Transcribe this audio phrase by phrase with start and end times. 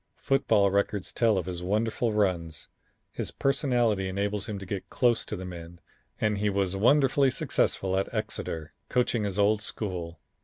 [0.17, 2.69] Football records tell of his wonderful runs.
[3.11, 5.79] His personality enables him to get close to the men,
[6.19, 10.19] and he was wonderfully successful at Exeter, coaching his old school.